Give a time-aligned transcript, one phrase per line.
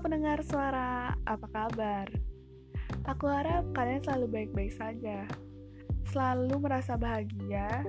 [0.00, 2.06] pendengar suara, apa kabar?
[3.06, 5.24] Aku harap kalian selalu baik-baik saja.
[6.10, 7.86] Selalu merasa bahagia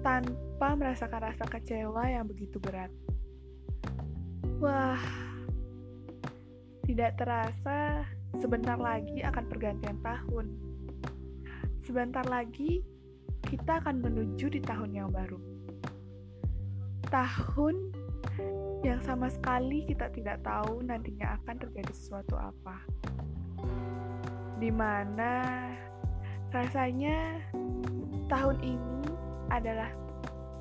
[0.00, 2.90] tanpa merasakan rasa kecewa yang begitu berat.
[4.60, 5.00] Wah,
[6.84, 8.04] tidak terasa
[8.36, 10.46] sebentar lagi akan pergantian tahun.
[11.84, 12.84] Sebentar lagi
[13.46, 15.40] kita akan menuju di tahun yang baru.
[17.08, 17.74] Tahun
[18.80, 22.80] yang sama sekali kita tidak tahu nantinya akan terjadi sesuatu apa.
[24.56, 25.68] Di mana
[26.48, 27.44] rasanya
[28.32, 29.00] tahun ini
[29.52, 29.92] adalah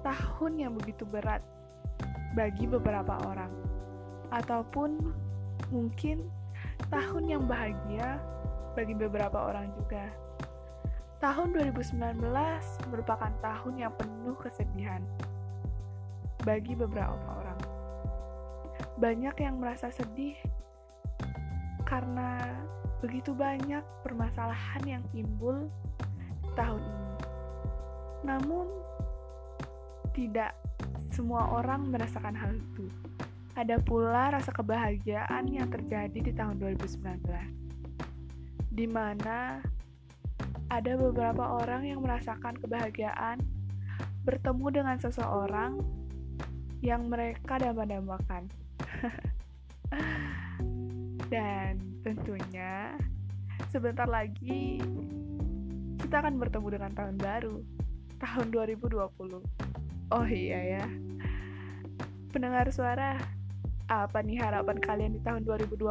[0.00, 1.44] tahun yang begitu berat
[2.32, 3.52] bagi beberapa orang,
[4.32, 4.96] ataupun
[5.68, 6.24] mungkin
[6.88, 8.16] tahun yang bahagia
[8.72, 10.08] bagi beberapa orang juga.
[11.20, 12.20] Tahun 2019
[12.92, 15.00] merupakan tahun yang penuh kesedihan
[16.44, 17.45] bagi beberapa orang
[18.96, 20.36] banyak yang merasa sedih
[21.84, 22.56] karena
[23.04, 25.68] begitu banyak permasalahan yang timbul
[26.56, 27.16] tahun ini.
[28.24, 28.66] Namun,
[30.16, 30.56] tidak
[31.12, 32.88] semua orang merasakan hal itu.
[33.56, 37.24] Ada pula rasa kebahagiaan yang terjadi di tahun 2019,
[38.72, 39.60] di mana
[40.66, 43.38] ada beberapa orang yang merasakan kebahagiaan
[44.26, 45.78] bertemu dengan seseorang
[46.86, 48.46] yang mereka dambakan.
[51.34, 52.94] Dan tentunya
[53.74, 54.78] sebentar lagi
[55.98, 57.58] kita akan bertemu dengan tahun baru,
[58.22, 59.02] tahun 2020.
[60.14, 60.86] Oh iya ya.
[62.30, 63.18] Pendengar suara,
[63.90, 65.82] apa nih harapan kalian di tahun 2020?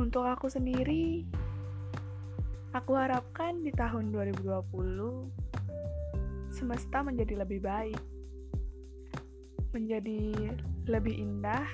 [0.00, 1.28] Untuk aku sendiri,
[2.72, 5.28] aku harapkan di tahun 2020
[6.48, 8.19] semesta menjadi lebih baik
[9.70, 10.52] menjadi
[10.86, 11.66] lebih indah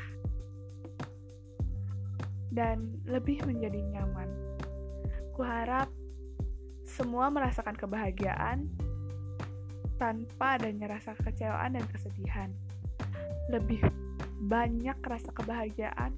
[2.52, 4.28] dan lebih menjadi nyaman.
[5.36, 5.92] Kuharap
[6.88, 8.68] semua merasakan kebahagiaan
[10.00, 12.50] tanpa adanya rasa kecewaan dan kesedihan.
[13.52, 13.84] Lebih
[14.48, 16.16] banyak rasa kebahagiaan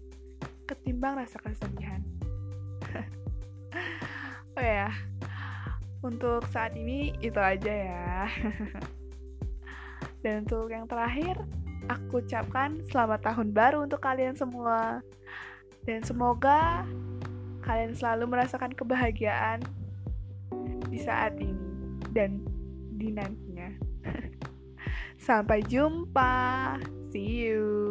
[0.68, 2.04] ketimbang rasa kesedihan.
[4.58, 4.92] oh ya,
[6.04, 8.28] untuk saat ini itu aja ya.
[10.22, 11.40] dan untuk yang terakhir,
[11.86, 14.98] aku ucapkan selamat tahun baru untuk kalian semua.
[15.86, 16.82] Dan semoga
[17.62, 19.62] kalian selalu merasakan kebahagiaan
[20.90, 22.42] di saat ini dan
[22.98, 23.70] di nantinya.
[25.26, 26.76] Sampai jumpa.
[27.08, 27.87] See you.